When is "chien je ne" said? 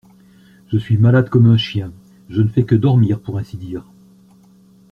1.57-2.47